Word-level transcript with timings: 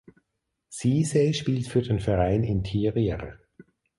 Ceesay 0.69 1.31
spielt 1.31 1.67
für 1.67 1.83
den 1.83 1.99
Verein 1.99 2.43
Interior. 2.43 3.37